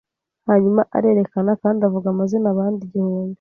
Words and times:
Hanyuma 0.49 0.81
arerekana 0.97 1.51
kandi 1.61 1.79
avuga 1.87 2.07
amazina 2.09 2.47
abandi 2.53 2.81
igihumbi 2.83 3.29